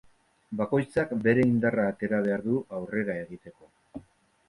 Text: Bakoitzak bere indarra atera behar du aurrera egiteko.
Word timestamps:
Bakoitzak 0.61 1.13
bere 1.27 1.45
indarra 1.51 1.87
atera 1.91 2.25
behar 2.29 2.47
du 2.49 2.59
aurrera 2.79 3.23
egiteko. 3.27 4.05